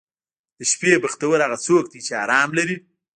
•د 0.57 0.59
شپې 0.71 0.91
بختور 1.03 1.37
هغه 1.45 1.57
څوک 1.65 1.83
دی 1.91 1.99
چې 2.07 2.13
آرام 2.23 2.49
لري. 2.57 2.77